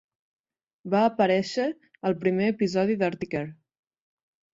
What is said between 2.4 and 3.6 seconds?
episodi d'"Arctic Air".